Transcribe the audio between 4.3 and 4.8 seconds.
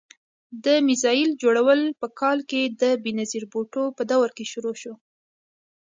کې شروع